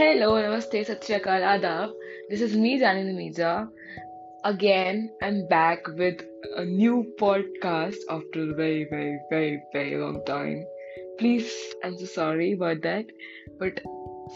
[0.00, 1.98] Hello नमस्ते सत श्रीकाल आदाब
[2.28, 3.50] दिस इज़ मी जानी MISA
[4.44, 6.22] again I am back with
[6.58, 10.62] a new podcast after very very very very long time
[11.18, 11.50] please
[11.84, 13.12] I am so sorry about that
[13.60, 13.80] but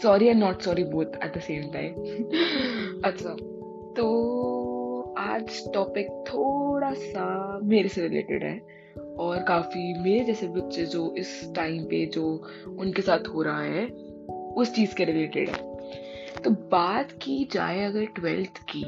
[0.03, 3.35] sorry and not sorry both at the same time अच्छा
[3.97, 4.07] तो
[5.17, 7.27] आज topic थोड़ा सा
[7.63, 8.57] मेरे से related है
[9.19, 12.27] और काफ़ी मेरे जैसे बच्चे जो इस टाइम पे जो
[12.77, 13.87] उनके साथ हो रहा है
[14.57, 15.73] उस चीज़ के रिलेटेड है।
[16.43, 18.83] तो बात की जाए अगर ट्वेल्थ की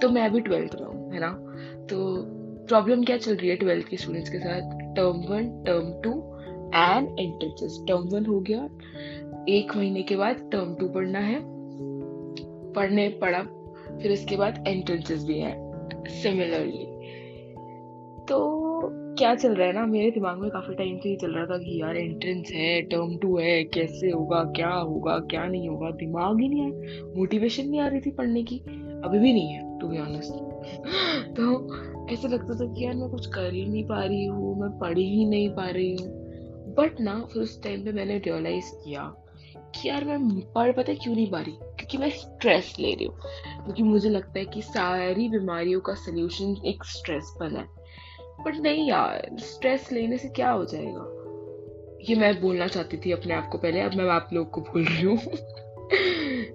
[0.00, 1.30] तो मैं अभी ट्वेल्थ में हूँ, है ना?
[1.90, 1.96] तो
[2.66, 4.78] प्रॉब्लम क्या चल रही है ट्वेल्थ के स्टूडेंट्स के साथ?
[4.96, 6.10] Term one term two
[6.74, 8.68] and entrances term one हो गया।
[9.48, 11.40] एक महीने के बाद टर्म टू पढ़ना है।
[12.72, 13.42] पढ़ने पढ़ा,
[13.98, 15.54] फिर उसके बाद एंट्रेंसेस भी है
[16.22, 16.84] सिमिलरली
[18.24, 18.38] तो
[19.20, 19.86] क्या चल रहा है ना?
[19.86, 23.16] मेरे दिमाग में काफ़ी टाइम से ही चल रहा था कि यार एंट्रेंस है टर्म
[23.16, 25.90] टू है, कैसे होगा, क्या होगा, क्या नहीं होगा?
[25.90, 28.58] दिमाग ही नहीं है मोटिवेशन नहीं आ रही थी पढ़ने की।
[29.04, 30.32] अभी भी नहीं है टू बी ऑनेस्ट
[31.36, 31.76] तो
[32.12, 34.98] ऐसा लगता था कि यार मैं कुछ कर ही नहीं पा रही हूँ, मैं पढ़
[34.98, 36.08] ही नहीं पा रही हूँ।
[36.74, 39.14] बट ना, फिर उस टाइम पे मैंने रियलाइज़ किया
[39.56, 41.52] कि यार मैं पढ़ पता क्यों नहीं पा रही?
[41.52, 43.14] क्योंकि मैं स्ट्रेस ले रही हूँ।
[43.64, 47.79] क्योंकि मुझे लगता है कि सारी बीमारियों का सोल्यूशन एक स्ट्रेस बना है।
[48.46, 51.16] बट नहीं यार स्ट्रेस लेने से क्या हो जाएगा?
[52.10, 54.84] ये मैं बोलना चाहती थी अपने आप को पहले, अब मैं आप लोग को बोल
[54.84, 55.18] रही हूँ।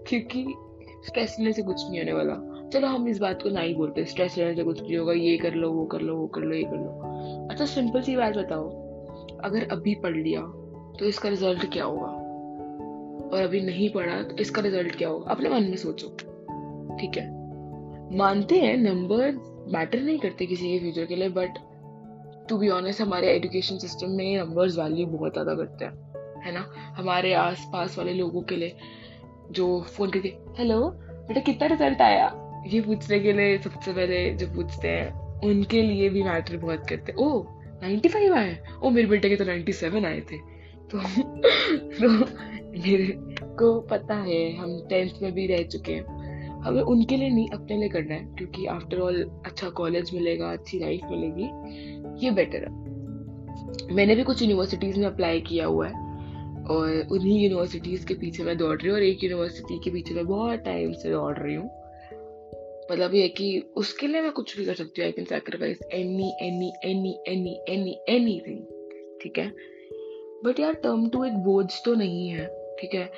[0.07, 0.53] क्योंकि
[1.07, 4.05] स्ट्रेस लेने से कुछ नहीं होने वाला। चलो हम इस बात को ना ही बोलते
[4.05, 6.55] स्ट्रेस लेने से कुछ नहीं होगा, ये कर लो, वो कर लो, वो कर लो,
[6.55, 8.69] ये कर लो। अच्छा सिंपल सी बात बताओ,
[9.43, 10.41] अगर अभी पढ़ लिया
[10.99, 12.07] तो इसका रिज़ल्ट क्या होगा?
[13.33, 15.31] और अभी नहीं पढ़ा तो इसका रिज़ल्ट क्या होगा?
[15.31, 16.07] अपने मन में सोचो,
[16.97, 17.45] ठीक है?
[18.17, 21.49] मानते हैं नंबर मैटर नहीं करते किसी के फ्यूचर के लिए बट
[22.49, 26.93] टू बी ऑनेस्ट हमारे एजुकेशन सिस्टम में नंबर्स वैल्यू बहुत ज़्यादा करते हैं है ना?
[26.97, 28.75] हमारे आस पास वाले लोगों के लिए
[29.51, 32.31] जो फ़ोन करके हेलो बेटा कितना रिज़ल्ट आया?
[32.67, 37.11] ये पूछने के लिए सबसे पहले जो पूछते हैं उनके लिए भी मैटर बहुत करते
[37.11, 37.43] हैं। ओ
[37.83, 38.57] 95 आए?
[38.83, 40.37] ओ मेरे बेटे के तो 97 आए थे।
[40.91, 40.99] तो,
[41.99, 42.09] तो
[42.79, 43.07] मेरे
[43.59, 46.23] को पता है हम टेंथ में भी रह चुके हैं।
[46.61, 50.79] हमें उनके लिए नहीं अपने लिए करना है क्योंकि आफ्टर ऑल अच्छा कॉलेज मिलेगा अच्छी
[50.79, 51.43] लाइफ मिलेगी।
[52.23, 56.03] ये बेटर है। मैंने भी कुछ यूनिवर्सिटीज़ में अप्लाई किया हुआ है
[56.65, 60.25] और उन्हीं यूनिवर्सिटीज़ के पीछे मैं दौड़ रही हूँ और एक यूनिवर्सिटी के पीछे मैं
[60.25, 61.69] बहुत टाइम से दौड़ रही हूँ।
[62.91, 66.33] मतलब ये कि उसके लिए मैं कुछ भी कर सकती हूँ। I can sacrifice any
[66.41, 67.97] any any any any
[68.47, 68.59] anything
[69.21, 69.47] ठीक है?
[70.45, 72.45] बट यार टर्म टू एक बोझ तो नहीं है,
[72.81, 73.09] ठीक है?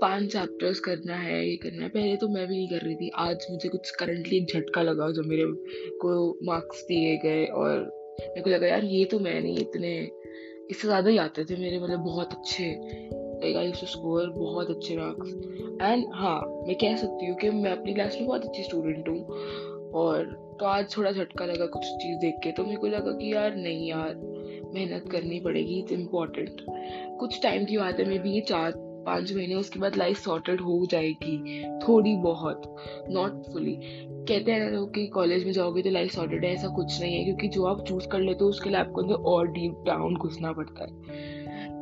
[0.00, 3.10] पाँच चैप्टर्स करना है, ये करना है। पहले तो मैं भी नहीं कर रही थी।
[3.14, 5.44] आज मुझे कुछ करंटली एक झटका लगा जो मेरे
[5.98, 10.10] को मार्क्स दिए गए और मेरे को लगा, यार, ये तो मैं नहीं इतने
[10.70, 13.08] इससे ज़्यादा ही आते थे मेरे मतलब बहुत अच्छे
[13.86, 15.28] स्कोर बहुत अच्छे मार्क्स
[15.82, 19.24] एंड हाँ मैं कह सकती हूँ कि मैं अपनी क्लास में बहुत अच्छी स्टूडेंट हूँ।
[19.94, 20.24] और
[20.60, 23.54] तो आज थोड़ा झटका लगा कुछ चीज़ देख के तो मेरे को लगा कि यार,
[23.56, 24.14] नहीं यार,
[24.74, 26.60] मेहनत करनी पड़ेगी इट्स इंपॉर्टेंट
[27.20, 28.72] कुछ टाइम की बात है मे भी ये चार
[29.06, 32.76] पाँच महीने, उसके बाद लाइफ सॉर्टेड हो जाएगी, थोड़ी बहुत
[33.10, 33.78] नॉट फुली
[34.20, 37.24] कहते हैं लोग कि कॉलेज में जाओगे तो लाइफ सॉर्टेड है, ऐसा कुछ नहीं है,
[37.24, 40.52] क्योंकि जो आप चूज़ कर लेते हो, उसके लिए आपको अंदर और डीप डाउन घुसना
[40.52, 40.90] पड़ता है.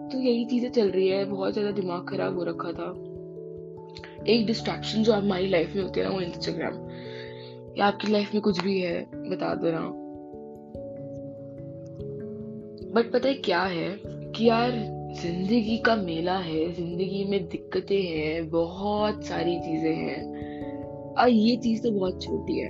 [0.08, 2.90] तो यही चीज़ें चल रही है, बहुत ज़्यादा दिमाग खराब हो रखा था.
[4.28, 6.74] एक डिस्ट्रैक्शन जो हमारी लाइफ में होती है ना, वो इंस्टाग्राम
[7.78, 9.80] या आपकी लाइफ में कुछ भी है, बता देना.
[12.92, 14.00] बट पता है क्या है?
[14.06, 20.24] कि यार ज़िंदगी का मेला है, ज़िंदगी में दिक्कतें हैं, बहुत सारी चीज़ें हैं।
[21.14, 22.69] और ये चीज़ तो बहुत छोटी है।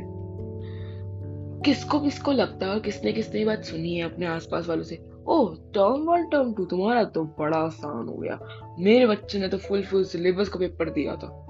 [1.64, 4.98] किसको किसको लगता है किसने किसने बात सुनी है अपने आसपास वालों से?
[5.26, 8.38] Oh, term one, term two, तुम्हारा तो बड़ा आसान हो गया।
[8.78, 11.44] मेरे बच्चे ने तो फुल फुल सिलेबस का पेपर दिया था।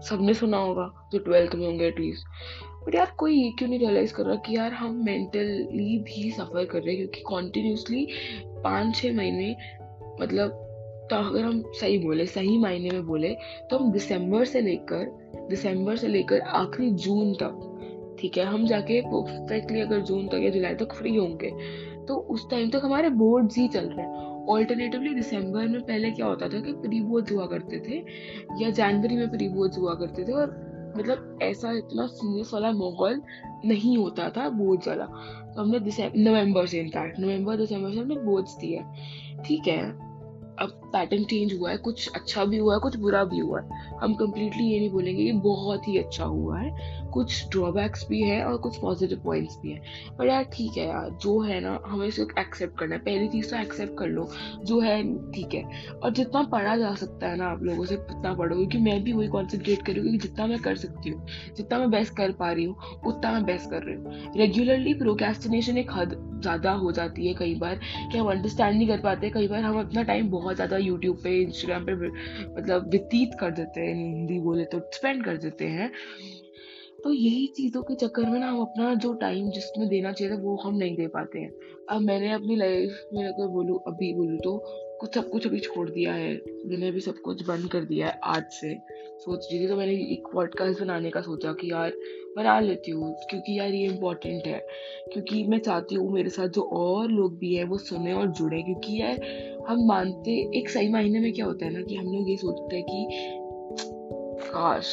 [0.00, 2.26] सबने सुना होगा, जो ट्वेल्थ में होंगे एटलीस्ट
[2.86, 6.64] बट यार, कोई ये क्यों नहीं रियलाइज़ कर रहा कि यार, हम मेंटली भी सफ़र
[6.64, 8.08] कर रहे हैं, क्योंकि कॉन्टिन्यूसली
[8.64, 9.56] पाँच छः महीने
[10.20, 10.58] मतलब
[11.10, 13.34] तो अगर हम सही बोले, सही मायने में बोले
[13.70, 15.04] तो हम दिसंबर से लेकर,
[15.50, 20.50] दिसंबर से लेकर आखिरी जून तक, ठीक है, हम जाके परफेक्टली अगर जून तक या
[20.50, 21.50] जुलाई तक फ्री होंगे
[22.06, 26.26] तो उस टाइम तक हमारे बोर्ड्स ही चल रहे हैं। ऑल्टरनेटिवली दिसंबर में पहले क्या
[26.26, 28.02] होता था कि प्री बोर्ड्स हुआ करते थे,
[28.62, 33.22] या जनवरी में प्री बोर्ड्स हुआ करते थे, और मतलब ऐसा इतना सीरियस वाला माहौल
[33.64, 35.04] नहीं होता था बोर्ड्स वाला
[35.54, 38.82] तो हमने नवंबर से इनफैक्ट नवंबर दिसंबर से हमने बोर्ड्स दिए
[39.46, 40.11] ठीक है?
[40.62, 43.68] अब पैटर्न चेंज हुआ है, कुछ अच्छा भी हुआ है, कुछ बुरा भी हुआ है।
[44.02, 48.44] हम कम्प्लीटली ये नहीं बोलेंगे कि बहुत ही अच्छा हुआ है, कुछ ड्रॉबैक्स भी है
[48.44, 52.06] और कुछ पॉजिटिव पॉइंट्स भी हैं। पर यार ठीक है यार, जो है ना, हमें
[52.06, 54.28] इसे एक्सेप्ट करना है। पहली चीज़ तो एक्सेप्ट कर लो,
[54.64, 58.34] जो है ठीक है। और जितना पढ़ा जा सकता है ना आप लोगों से, उतना
[58.34, 61.26] पढ़ो, क्योंकि मैं भी वही कॉन्सेंट्रेट करूँगी कि जितना मैं कर सकती हूँ,
[61.56, 62.76] जितना मैं बेस्ट कर पा रही हूँ,
[63.06, 67.54] उतना मैं बेस्ट कर रही हूँ। रेगुलरली प्रोकेस्टिनेशन एक हद ज़्यादा हो जाती है कई
[67.54, 67.80] बार,
[68.12, 71.36] कि हम अंडरस्टैंड नहीं कर पाते, कई बार हम अपना टाइम बहुत ज़्यादा यूट्यूब पे
[71.42, 71.94] इंस्टाग्राम पे
[72.56, 75.90] मतलब व्यतीत कर देते हैं, हिंदी बोले तो स्पेंड कर देते हैं।
[77.04, 80.38] तो यही चीज़ों के चक्कर में ना हम अपना जो टाइम जिसमें देना चाहिए था,
[80.42, 81.52] वो हम नहीं दे पाते हैं।
[81.90, 84.58] अब मैंने अपनी लाइफ में अगर बोलूँ, अभी बोलूँ तो
[85.02, 86.34] कुछ सब कुछ अभी छोड़ दिया है।
[86.66, 88.78] मैंने अभी सब कुछ बंद कर दिया है आज से।
[89.18, 91.92] सोच रही थी तो मैंने एक पॉडकास्ट बनाने का सोचा कि यार,
[92.36, 94.66] बना लेती हूँ, क्योंकि यार ये इम्पोर्टेंट है।
[95.12, 98.62] क्योंकि मैं चाहती हूँ मेरे साथ जो और लोग भी हैं, वो सुने और जुड़े।
[98.62, 99.20] क्योंकि यार,
[99.68, 102.76] हम मानते, एक सही मायने में क्या होता है ना कि हम लोग ये सोचते
[102.76, 103.08] हैं कि,
[104.42, 104.86] काश,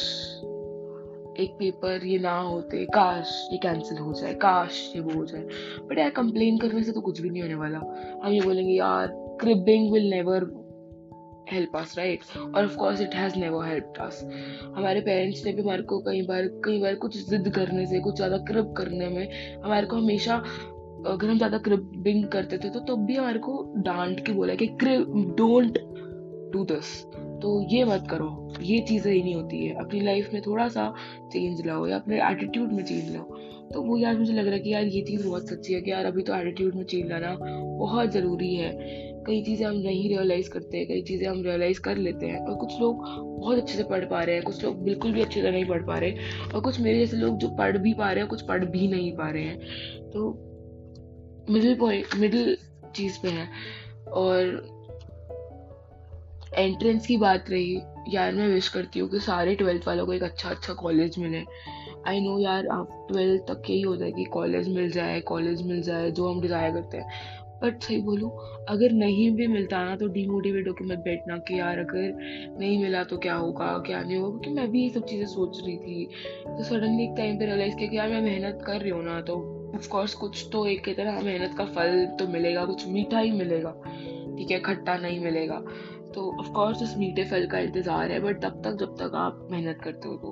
[1.40, 5.46] एक पेपर ये ना होते, काश ये कैंसिल हो जाए, काश ये वो हो जाए।
[5.86, 7.78] बट यार कंप्लेन करने से तो कुछ भी नहीं होने वाला।
[8.24, 10.44] हम ये बोलेंगे, यार cribbing will never
[11.52, 12.20] help us right
[12.54, 14.20] और of course it has never help us
[14.76, 18.16] हमारे पेरेंट्स ने भी हमारे को कई बार कई बार कुछ जिद करने से, कुछ
[18.16, 19.28] ज़्यादा क्रिब करने में
[19.64, 20.36] हमारे को हमेशा,
[21.06, 24.66] अगर हम ज़्यादा क्रिबिंग करते थे तो तब भी हमारे को डांट के बोला कि
[24.66, 25.78] डोंट
[26.52, 27.04] डू दिस
[27.42, 28.28] तो ये मत करो,
[28.62, 30.92] ये चीज़ें ही नहीं होती है। अपनी लाइफ में थोड़ा सा
[31.32, 33.38] चेंज लाओ या अपने एटीट्यूड में चेंज लाओ।
[33.72, 35.90] तो वो यार मुझे लग रहा है कि यार ये चीज़ बहुत सच्ची है कि
[35.90, 38.72] यार अभी तो एटीट्यूड में चेंज लाना बहुत ज़रूरी है।
[39.26, 42.54] कई चीज़ें हम नहीं रियलाइज़ करते हैं, कई चीज़ें हम रियलाइज़ कर लेते हैं और
[42.56, 43.04] कुछ लोग
[43.40, 45.82] बहुत अच्छे से पढ़ पा रहे हैं, कुछ लोग बिल्कुल भी अच्छे से नहीं पढ़
[45.82, 46.12] पा रहे
[46.54, 49.12] और कुछ मेरे जैसे लोग जो पढ़ भी पा रहे हैं, कुछ पढ़ भी नहीं
[49.12, 50.30] पा रहे हैं। तो
[51.50, 52.56] मिडिल पॉइंट मिडिल
[52.96, 53.48] चीज़ पे है
[54.12, 54.62] और
[56.54, 60.22] एंट्रेंस की बात रही, यार मैं विश करती हूँ कि सारे ट्वेल्थ वालों को एक
[60.22, 61.44] अच्छा अच्छा कॉलेज मिले।
[62.08, 65.82] आई नो यार आप ट्वेल्थ तक यही होता है कि कॉलेज मिल जाए कॉलेज मिल
[65.82, 68.30] जाए, जो हम डिज़ायर करते हैं। बट सही बोलूँ,
[68.68, 72.16] अगर नहीं भी मिलता ना तो डीमोटिवेट होकर मत बैठना कि यार अगर
[72.60, 74.38] नहीं मिला तो क्या होगा, क्या नहीं होगा?
[74.38, 76.04] क्योंकि मैं भी ये सब चीज़ें सोच रही थी।
[76.46, 79.20] तो सडनली एक टाइम पे रियलाइज़ किया कि यार मैं मेहनत कर रही हूँ ना
[79.20, 79.34] तो
[79.76, 83.70] ऑफकोर्स कुछ तो एक ना मेहनत का फल तो मिलेगा, कुछ मीठा ही मिलेगा।
[84.38, 85.64] ठीक है, खट्टा नहीं मिलेगा।
[86.14, 89.80] तो ऑफकोर्स उस मीठे फल का इंतज़ार है बट तब तक जब तक आप मेहनत
[89.84, 90.30] करते हो तो।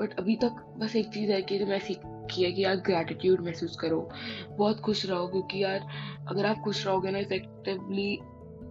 [0.00, 3.44] बट अभी तक बस एक चीज़ है कि जो मैं सीखी है कि यार ग्रैटिट्यूड
[3.44, 4.08] महसूस करो,
[4.58, 5.86] बहुत खुश रहो, क्योंकि यार
[6.28, 8.18] अगर आप खुश रहोगे ना इफेक्टिवली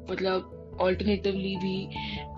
[0.10, 1.86] मतलब ऑल्टरनेटिवली भी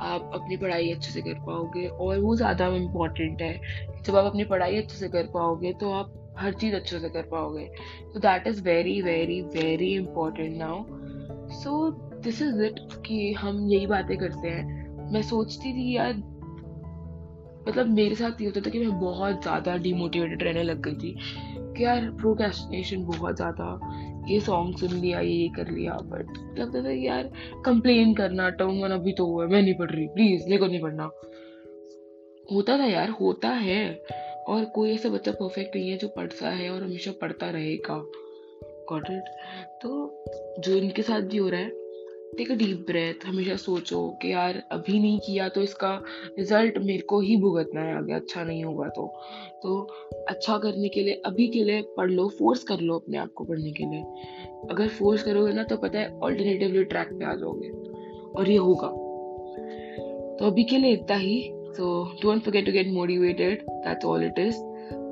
[0.03, 3.59] आप अपनी पढ़ाई अच्छे से कर पाओगे, और वो ज़्यादा इंपॉर्टेंट है
[4.03, 7.27] जब आप अपनी पढ़ाई अच्छे से कर पाओगे तो आप हर चीज़ अच्छे से कर
[7.31, 7.65] पाओगे।
[8.13, 10.83] तो that is very very very important now
[11.53, 11.89] so
[12.25, 16.13] this is it कि हम यही बातें करते हैं। मैं सोचती थी यार
[17.67, 21.15] मतलब मेरे साथ ये होता था कि मैं बहुत ज़्यादा डिमोटिवेटेड रहने लग गई थी
[21.77, 23.79] कि यार प्रोकेस्टिनेशन बहुत ज़्यादा,
[24.27, 27.31] ये सॉन्ग सुन लिया, ये ये कर लिया बट लगता था कि यार
[27.65, 30.81] कंप्लेन करना टर्म वन अभी तो हुआ मैं नहीं पढ़ रही प्लीज़ मेरे को नहीं
[30.81, 31.09] पढ़ना।
[32.51, 34.03] होता था यार, होता है,
[34.47, 37.95] और कोई ऐसा बच्चा परफेक्ट नहीं है जो पढ़ता है और हमेशा पढ़ता रहेगा।
[38.89, 39.29] गॉट इट
[39.81, 40.23] तो
[40.59, 41.84] जो इनके साथ भी हो रहा है
[42.37, 46.03] टेक अ डीप ब्रेथ हमेशा सोचो कि यार, अभी नहीं किया तो इसका
[46.39, 49.21] रिज़ल्ट मेरे को ही भुगतना है आगे अच्छा नहीं होगा तो।
[49.63, 49.87] तो
[50.29, 53.43] अच्छा करने के लिए, अभी के लिए पढ़ लो फोर्स कर लो अपने आप को
[53.43, 54.03] पढ़ने के लिए।
[54.71, 57.69] अगर फोर्स करोगे ना तो पता है ऑल्टरनेटिवली ट्रैक पे आ जाओगे।
[58.39, 58.87] और ये होगा।
[60.35, 64.39] तो अभी के लिए इतना ही। तो don't forget to get motivated that's all it
[64.39, 64.55] is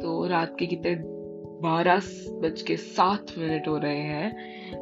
[0.02, 1.13] तो रात के कितने
[1.64, 2.00] बारह
[2.42, 4.32] बज के सात मिनट हो रहे हैं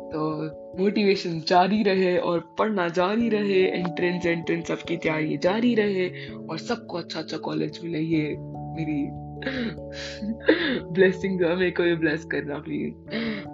[0.09, 0.45] तो
[0.83, 6.97] मोटिवेशन जारी रहे और पढ़ना जारी रहे एंट्रेंस एंट्रेंस सबकी तैयारी जारी रहे और सबको
[6.97, 9.09] अच्छा अच्छा कॉलेज मिले, ये मेरी
[10.93, 12.93] ब्लेसिंग मेरे को भी ब्लेस करना please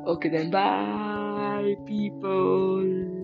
[0.09, 3.16] okay then bye people